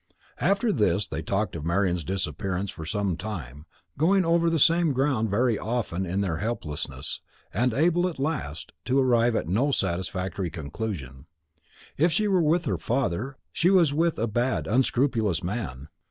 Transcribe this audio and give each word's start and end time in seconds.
After 0.39 0.71
this 0.71 1.05
they 1.07 1.21
talked 1.21 1.55
of 1.55 1.63
Marian's 1.63 2.03
disappearance 2.03 2.71
for 2.71 2.87
some 2.87 3.15
time, 3.15 3.67
going 3.99 4.25
over 4.25 4.49
the 4.49 4.57
same 4.57 4.93
ground 4.93 5.29
very 5.29 5.59
often 5.59 6.07
in 6.07 6.21
their 6.21 6.37
helplessness, 6.37 7.21
and 7.53 7.71
able, 7.71 8.07
at 8.09 8.17
last, 8.17 8.71
to 8.85 8.97
arrive 8.99 9.35
at 9.35 9.47
no 9.47 9.69
satisfactory 9.69 10.49
conclusion. 10.49 11.27
If 11.97 12.11
she 12.11 12.27
were 12.27 12.41
with 12.41 12.65
her 12.65 12.79
father, 12.79 13.37
she 13.53 13.69
was 13.69 13.93
with 13.93 14.17
a 14.17 14.25
bad, 14.25 14.65
unscrupulous 14.65 15.43
man. 15.43 15.87